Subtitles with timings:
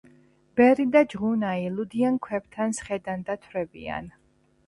[0.59, 4.09] ბერი და ჯღუნაი ლუდიან ქვებთან სხედან და თვრებიან